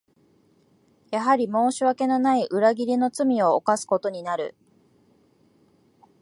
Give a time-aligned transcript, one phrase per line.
[1.11, 4.55] やはり申し訳のない裏切りの罪を犯すことになる